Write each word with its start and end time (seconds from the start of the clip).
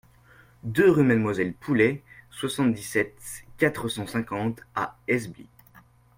deux 0.63 0.89
rue 0.89 1.03
Mademoiselle 1.03 1.53
Poulet, 1.53 2.01
soixante-dix-sept, 2.31 3.45
quatre 3.59 3.87
cent 3.87 4.07
cinquante 4.07 4.61
à 4.73 4.97
Esbly 5.07 5.47